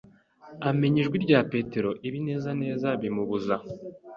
[0.69, 3.55] Amenya ijwi rya Petero ibinezaneza bimubuza